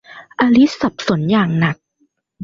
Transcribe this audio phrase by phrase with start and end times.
[0.39, 1.77] อลิซสับสนอย่างหนัก